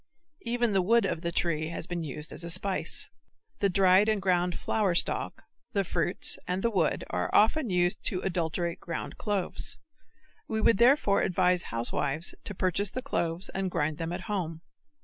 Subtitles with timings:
[0.41, 3.11] Even the wood of the tree has been used as a spice.
[3.59, 5.43] The dried and ground flower stalk,
[5.73, 9.77] the fruits and the wood are often used to adulterate ground cloves.
[10.47, 14.61] We would therefore advise housewives to purchase the cloves and grind them at home.